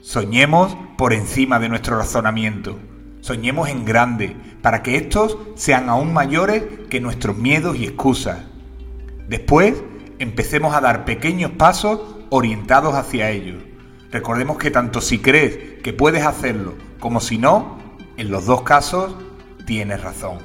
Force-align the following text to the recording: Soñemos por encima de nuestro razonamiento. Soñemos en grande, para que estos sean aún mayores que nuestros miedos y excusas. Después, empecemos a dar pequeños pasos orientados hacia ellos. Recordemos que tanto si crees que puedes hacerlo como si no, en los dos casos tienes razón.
Soñemos 0.00 0.76
por 0.96 1.12
encima 1.12 1.58
de 1.58 1.68
nuestro 1.68 1.98
razonamiento. 1.98 2.78
Soñemos 3.20 3.68
en 3.68 3.84
grande, 3.84 4.36
para 4.62 4.82
que 4.82 4.96
estos 4.96 5.36
sean 5.56 5.88
aún 5.88 6.12
mayores 6.12 6.62
que 6.88 7.00
nuestros 7.00 7.36
miedos 7.36 7.76
y 7.76 7.84
excusas. 7.84 8.38
Después, 9.28 9.82
empecemos 10.20 10.74
a 10.74 10.80
dar 10.80 11.04
pequeños 11.04 11.50
pasos 11.50 12.00
orientados 12.30 12.94
hacia 12.94 13.30
ellos. 13.30 13.62
Recordemos 14.12 14.56
que 14.56 14.70
tanto 14.70 15.00
si 15.00 15.18
crees 15.18 15.82
que 15.82 15.92
puedes 15.92 16.24
hacerlo 16.24 16.74
como 17.00 17.20
si 17.20 17.36
no, 17.38 17.78
en 18.16 18.30
los 18.30 18.46
dos 18.46 18.62
casos 18.62 19.14
tienes 19.66 20.00
razón. 20.00 20.38